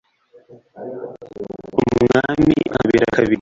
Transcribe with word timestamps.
umwami 1.99 2.55
angabira 2.73 3.07
kabiri 3.15 3.27